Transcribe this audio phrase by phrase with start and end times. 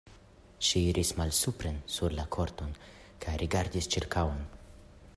[0.67, 2.73] Ŝi iris malsupren sur la korton
[3.27, 4.43] kaj rigardis ĉirkaŭen.